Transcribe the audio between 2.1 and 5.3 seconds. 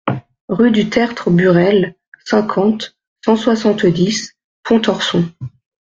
cinquante, cent soixante-dix Pontorson